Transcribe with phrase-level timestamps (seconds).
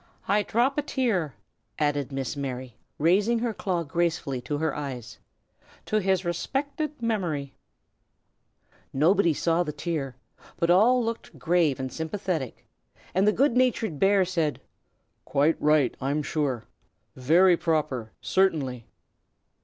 [0.27, 1.35] I drop a tear,"
[1.77, 5.19] added Miss Mary, raising her claw gracefully to her eyes,
[5.85, 7.53] "to his respected memory."
[8.91, 10.15] Nobody saw the tear,
[10.57, 12.65] but all looked grave and sympathetic,
[13.13, 14.59] and the good natured bear said,
[15.23, 16.65] "Quite right, I'm sure.
[17.15, 18.87] Very proper, certainly!"